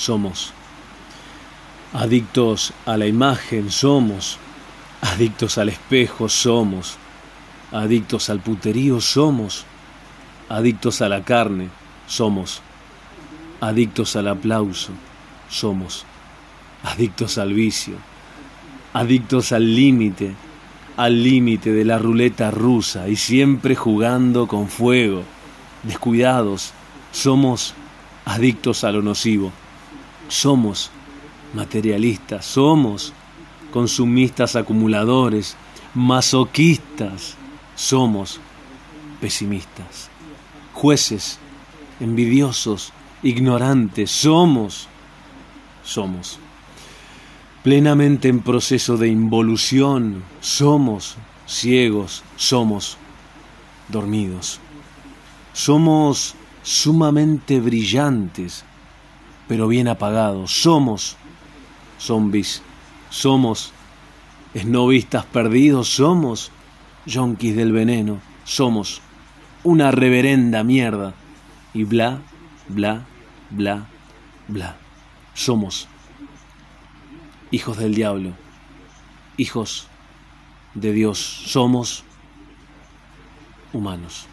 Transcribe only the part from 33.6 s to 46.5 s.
consumistas acumuladores, masoquistas, somos pesimistas, jueces, envidiosos, ignorantes, somos, somos.